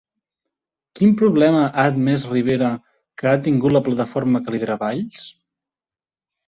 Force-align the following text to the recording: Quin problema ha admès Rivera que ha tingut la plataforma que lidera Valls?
Quin 0.99 1.11
problema 1.19 1.59
ha 1.67 1.83
admès 1.91 2.25
Rivera 2.31 2.71
que 3.23 3.31
ha 3.35 3.43
tingut 3.49 3.79
la 3.79 3.85
plataforma 3.91 4.43
que 4.49 4.57
lidera 4.59 4.81
Valls? 4.87 5.33